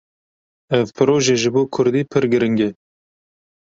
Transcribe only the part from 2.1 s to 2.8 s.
pir giring e.